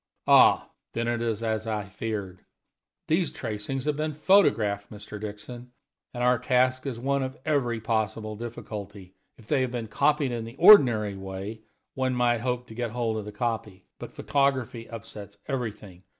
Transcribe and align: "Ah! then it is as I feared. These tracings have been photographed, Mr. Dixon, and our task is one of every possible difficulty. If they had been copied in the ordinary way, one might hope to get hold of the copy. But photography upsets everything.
"Ah! 0.25 0.71
then 0.93 1.07
it 1.07 1.21
is 1.21 1.43
as 1.43 1.67
I 1.67 1.83
feared. 1.85 2.43
These 3.07 3.29
tracings 3.29 3.85
have 3.85 3.95
been 3.95 4.15
photographed, 4.15 4.89
Mr. 4.89 5.21
Dixon, 5.21 5.73
and 6.11 6.23
our 6.23 6.39
task 6.39 6.87
is 6.87 6.97
one 6.97 7.21
of 7.21 7.37
every 7.45 7.79
possible 7.79 8.35
difficulty. 8.35 9.13
If 9.37 9.45
they 9.45 9.61
had 9.61 9.69
been 9.69 9.85
copied 9.87 10.31
in 10.31 10.43
the 10.43 10.55
ordinary 10.55 11.15
way, 11.15 11.61
one 11.93 12.15
might 12.15 12.41
hope 12.41 12.65
to 12.69 12.73
get 12.73 12.89
hold 12.89 13.15
of 13.17 13.25
the 13.25 13.31
copy. 13.31 13.85
But 13.99 14.11
photography 14.11 14.89
upsets 14.89 15.37
everything. 15.47 16.01